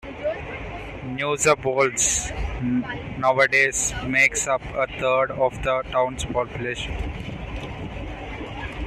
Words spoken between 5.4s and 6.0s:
the